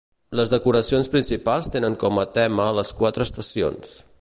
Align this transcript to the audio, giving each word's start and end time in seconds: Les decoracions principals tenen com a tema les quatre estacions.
Les 0.37 0.51
decoracions 0.53 1.09
principals 1.15 1.69
tenen 1.75 1.97
com 2.05 2.19
a 2.23 2.27
tema 2.39 2.69
les 2.79 2.95
quatre 3.03 3.29
estacions. 3.31 3.95